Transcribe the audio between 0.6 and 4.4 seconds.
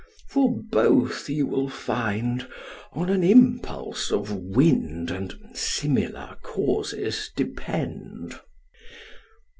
both, you will find, on an impulse of